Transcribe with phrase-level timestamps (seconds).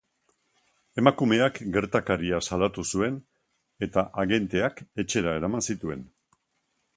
[1.01, 3.19] Emakumeak gertakaria salatu zuen
[3.89, 6.03] eta agenteak etxera eraman zituen.